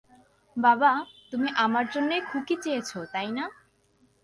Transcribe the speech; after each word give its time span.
বাবা, 0.57 0.91
তুমি 1.31 1.47
আমার 1.55 1.85
জন্যেই 1.93 2.21
খুকি 2.21 2.55
চেয়েছ, 2.63 2.91
তাই 3.13 3.29
না? 3.31 3.45